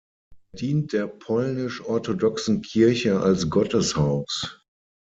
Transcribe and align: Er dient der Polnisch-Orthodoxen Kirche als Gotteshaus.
Er 0.53 0.57
dient 0.57 0.93
der 0.93 1.05
Polnisch-Orthodoxen 1.05 2.63
Kirche 2.63 3.19
als 3.19 3.51
Gotteshaus. 3.51 4.59